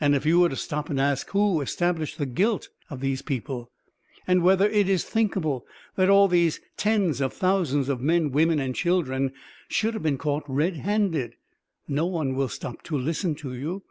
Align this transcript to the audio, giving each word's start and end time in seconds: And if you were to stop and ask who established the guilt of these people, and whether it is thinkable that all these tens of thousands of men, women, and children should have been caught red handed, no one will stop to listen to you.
And 0.00 0.14
if 0.14 0.24
you 0.24 0.40
were 0.40 0.48
to 0.48 0.56
stop 0.56 0.88
and 0.88 0.98
ask 0.98 1.28
who 1.28 1.60
established 1.60 2.16
the 2.16 2.24
guilt 2.24 2.70
of 2.88 3.00
these 3.00 3.20
people, 3.20 3.70
and 4.26 4.42
whether 4.42 4.66
it 4.70 4.88
is 4.88 5.04
thinkable 5.04 5.66
that 5.96 6.08
all 6.08 6.28
these 6.28 6.62
tens 6.78 7.20
of 7.20 7.34
thousands 7.34 7.90
of 7.90 8.00
men, 8.00 8.30
women, 8.30 8.58
and 8.58 8.74
children 8.74 9.34
should 9.68 9.92
have 9.92 10.02
been 10.02 10.16
caught 10.16 10.44
red 10.48 10.76
handed, 10.78 11.34
no 11.86 12.06
one 12.06 12.34
will 12.34 12.48
stop 12.48 12.80
to 12.84 12.96
listen 12.96 13.34
to 13.34 13.52
you. 13.52 13.82